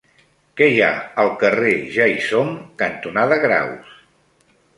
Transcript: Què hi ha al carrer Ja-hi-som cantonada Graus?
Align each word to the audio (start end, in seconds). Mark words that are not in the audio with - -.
Què 0.61 0.69
hi 0.75 0.79
ha 0.85 0.93
al 1.23 1.29
carrer 1.43 1.73
Ja-hi-som 1.97 2.49
cantonada 2.81 3.39
Graus? 3.45 3.95